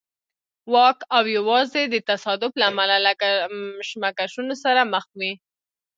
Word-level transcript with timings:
واک 0.73 0.99
او 1.17 1.23
یوازې 1.37 1.83
د 1.89 1.95
تصادف 2.09 2.51
له 2.59 2.65
امله 2.71 2.97
له 3.05 3.11
کشمکشونو 3.21 4.53
سره 4.63 4.81
مخ 4.93 5.05
وي. 5.19 5.33